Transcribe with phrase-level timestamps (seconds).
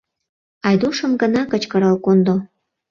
[0.67, 2.35] Айдушым гына кычкырал кондо.